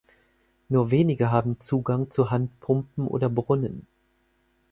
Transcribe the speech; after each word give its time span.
Nur 0.67 0.89
wenige 0.89 1.29
haben 1.31 1.59
Zugang 1.59 2.09
zu 2.09 2.31
Handpumpen 2.31 3.07
oder 3.07 3.29
Brunnen. 3.29 3.85